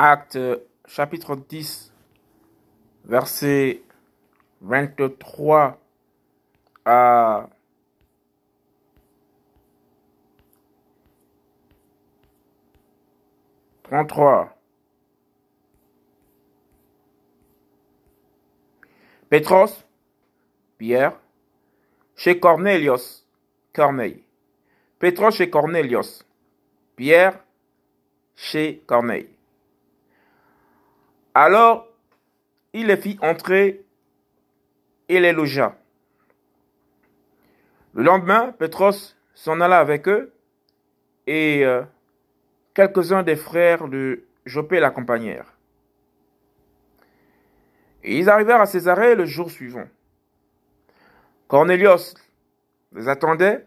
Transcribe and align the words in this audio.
Acte 0.00 0.38
chapitre 0.86 1.34
10, 1.34 1.92
verset 3.04 3.82
23 4.60 5.76
à 6.84 7.48
33. 13.82 14.56
Pétros, 19.28 19.66
Pierre, 20.78 21.18
chez 22.14 22.38
Cornelius, 22.38 23.26
Corneille. 23.72 24.22
Pétros 25.00 25.32
chez 25.32 25.50
Cornelius, 25.50 26.24
Pierre 26.94 27.42
chez 28.36 28.80
Corneille. 28.86 29.37
Alors 31.40 31.86
il 32.72 32.88
les 32.88 32.96
fit 32.96 33.16
entrer 33.22 33.84
et 35.08 35.20
les 35.20 35.30
logea. 35.30 35.76
Le 37.94 38.02
lendemain, 38.02 38.50
Pétros 38.58 39.14
s'en 39.34 39.60
alla 39.60 39.78
avec 39.78 40.08
eux 40.08 40.32
et 41.28 41.64
euh, 41.64 41.82
quelques-uns 42.74 43.22
des 43.22 43.36
frères 43.36 43.86
de 43.86 44.24
Jopé 44.46 44.80
l'accompagnèrent. 44.80 45.54
Et 48.02 48.18
ils 48.18 48.28
arrivèrent 48.28 48.60
à 48.60 48.66
Césarée 48.66 49.14
le 49.14 49.24
jour 49.24 49.48
suivant. 49.48 49.86
Cornélios 51.46 52.14
les 52.96 53.06
attendait 53.06 53.64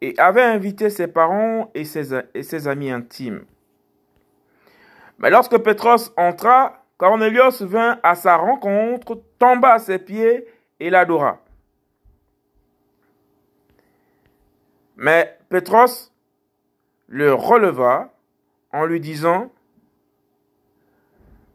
et 0.00 0.14
avait 0.16 0.42
invité 0.42 0.90
ses 0.90 1.08
parents 1.08 1.72
et 1.74 1.84
ses, 1.84 2.16
et 2.34 2.44
ses 2.44 2.68
amis 2.68 2.92
intimes. 2.92 3.44
Mais 5.18 5.30
lorsque 5.30 5.58
Pétros 5.58 6.12
entra, 6.16 6.80
Cornélios 7.00 7.62
vint 7.62 7.98
à 8.02 8.14
sa 8.14 8.36
rencontre, 8.36 9.22
tomba 9.38 9.72
à 9.72 9.78
ses 9.78 9.98
pieds 9.98 10.46
et 10.78 10.90
l'adora. 10.90 11.42
Mais 14.96 15.38
Pétros 15.48 16.12
le 17.08 17.32
releva 17.32 18.12
en 18.70 18.84
lui 18.84 19.00
disant, 19.00 19.50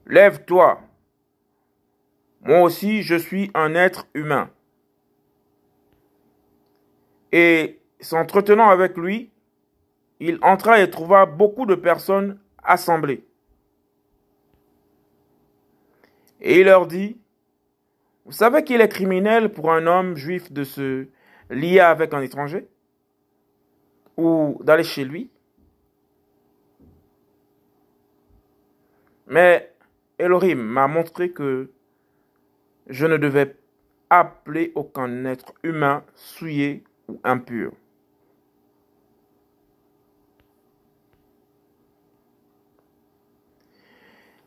Lève-toi, 0.07 0.81
moi 2.41 2.61
aussi 2.63 3.03
je 3.03 3.13
suis 3.13 3.51
un 3.53 3.75
être 3.75 4.07
humain. 4.15 4.49
Et 7.31 7.79
s'entretenant 7.99 8.69
avec 8.71 8.97
lui, 8.97 9.29
il 10.19 10.39
entra 10.41 10.81
et 10.81 10.89
trouva 10.89 11.27
beaucoup 11.27 11.67
de 11.67 11.75
personnes 11.75 12.39
assemblées. 12.63 13.23
Et 16.41 16.59
il 16.59 16.65
leur 16.65 16.85
dit, 16.87 17.17
vous 18.25 18.31
savez 18.31 18.63
qu'il 18.63 18.81
est 18.81 18.89
criminel 18.89 19.51
pour 19.51 19.71
un 19.71 19.87
homme 19.87 20.15
juif 20.15 20.51
de 20.51 20.63
se 20.63 21.07
lier 21.49 21.79
avec 21.79 22.13
un 22.13 22.21
étranger 22.21 22.67
ou 24.17 24.59
d'aller 24.63 24.83
chez 24.83 25.05
lui 25.05 25.29
Mais 29.27 29.73
Elohim 30.19 30.55
m'a 30.55 30.87
montré 30.87 31.31
que 31.31 31.71
je 32.87 33.05
ne 33.05 33.17
devais 33.17 33.55
appeler 34.09 34.71
aucun 34.75 35.25
être 35.25 35.53
humain 35.63 36.03
souillé 36.13 36.83
ou 37.07 37.19
impur. 37.23 37.71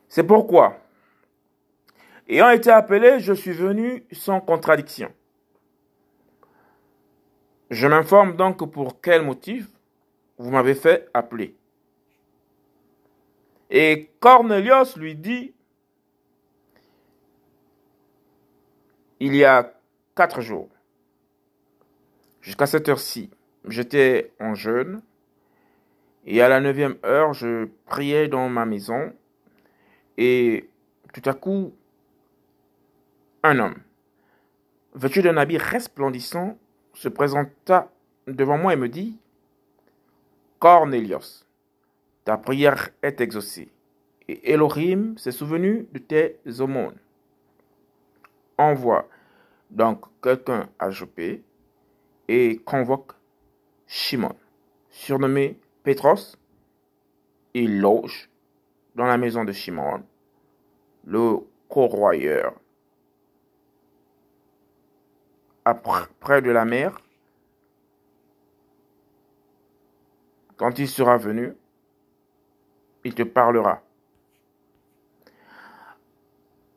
C'est 0.07 0.23
pourquoi, 0.23 0.79
ayant 2.29 2.51
été 2.51 2.69
appelé, 2.69 3.19
je 3.19 3.33
suis 3.33 3.51
venu 3.51 4.05
sans 4.11 4.39
contradiction. 4.39 5.11
Je 7.69 7.87
m'informe 7.87 8.35
donc 8.35 8.71
pour 8.71 9.01
quel 9.01 9.23
motif 9.23 9.67
vous 10.37 10.51
m'avez 10.51 10.75
fait 10.75 11.09
appeler. 11.13 11.55
Et 13.69 14.09
Cornelius 14.19 14.95
lui 14.95 15.15
dit, 15.15 15.53
il 19.19 19.35
y 19.35 19.43
a 19.43 19.73
quatre 20.15 20.41
jours, 20.41 20.69
jusqu'à 22.41 22.65
cette 22.65 22.89
heure-ci, 22.89 23.29
j'étais 23.65 24.31
en 24.39 24.55
jeûne, 24.55 25.01
et 26.25 26.41
à 26.41 26.49
la 26.49 26.59
neuvième 26.59 26.97
heure, 27.05 27.33
je 27.33 27.67
priais 27.85 28.27
dans 28.27 28.49
ma 28.49 28.65
maison, 28.65 29.13
et 30.17 30.69
tout 31.13 31.29
à 31.29 31.33
coup, 31.33 31.73
un 33.43 33.59
homme, 33.59 33.75
vêtu 34.93 35.21
d'un 35.21 35.37
habit 35.37 35.57
resplendissant, 35.57 36.57
se 36.93 37.07
présenta 37.07 37.91
devant 38.27 38.57
moi 38.57 38.73
et 38.73 38.77
me 38.77 38.89
dit, 38.89 39.17
Cornelius, 40.59 41.45
ta 42.25 42.37
prière 42.37 42.89
est 43.01 43.21
exaucée. 43.21 43.69
Et 44.27 44.51
Elohim 44.51 45.17
s'est 45.17 45.31
souvenu 45.31 45.87
de 45.91 45.99
tes 45.99 46.39
aumônes. 46.59 46.97
Envoie 48.57 49.07
donc 49.69 50.05
quelqu'un 50.21 50.69
à 50.77 50.91
Jopé 50.91 51.41
et 52.27 52.57
convoque 52.65 53.13
Shimon, 53.87 54.35
surnommé 54.89 55.57
Pétros. 55.83 56.35
Il 57.53 57.79
loge 57.79 58.29
dans 58.95 59.05
la 59.05 59.17
maison 59.17 59.45
de 59.45 59.51
Shimon, 59.51 60.03
le 61.05 61.37
corroyeur, 61.69 62.53
près 65.73 66.41
de 66.41 66.51
la 66.51 66.65
mer. 66.65 66.99
Quand 70.57 70.77
il 70.77 70.87
sera 70.87 71.17
venu, 71.17 71.53
il 73.03 73.13
te 73.13 73.23
parlera. 73.23 73.81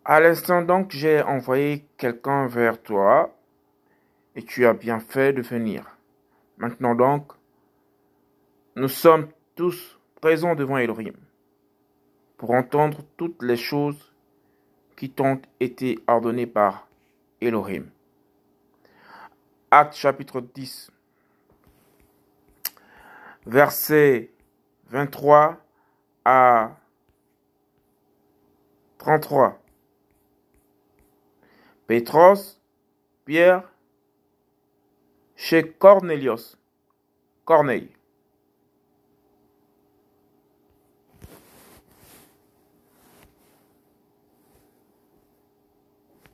À 0.05 0.21
l'instant 0.21 0.63
donc, 0.63 0.91
j'ai 0.91 1.23
envoyé 1.23 1.85
quelqu'un 1.97 2.47
vers 2.47 2.81
toi, 2.81 3.35
et 4.35 4.43
tu 4.43 4.67
as 4.67 4.73
bien 4.73 4.99
fait 4.99 5.33
de 5.33 5.43
venir. 5.43 5.85
Maintenant 6.59 6.95
donc, 6.95 7.33
nous 8.77 8.89
sommes 8.89 9.29
tous 9.55 9.99
présents 10.21 10.55
devant 10.55 10.79
Elohim 10.79 11.15
pour 12.37 12.53
entendre 12.53 12.99
toutes 13.17 13.43
les 13.43 13.57
choses 13.57 14.13
qui 14.97 15.11
t'ont 15.11 15.41
été 15.61 15.99
ordonnées 16.07 16.47
par 16.47 16.89
Elohim. 17.41 17.85
Acte 19.75 19.95
chapitre 19.97 20.43
10, 20.43 20.91
verset 23.47 24.31
23 24.91 25.57
à 26.27 26.77
33. 28.99 29.59
Pétros, 31.87 32.61
Pierre, 33.25 33.67
chez 35.37 35.73
Cornelius, 35.73 36.59
Corneille. 37.47 37.97